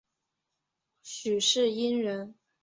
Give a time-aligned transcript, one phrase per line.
[1.03, 2.33] 许世英人。